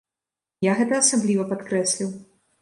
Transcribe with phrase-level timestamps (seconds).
[0.67, 2.09] Я гэта асабліва падкрэсліў.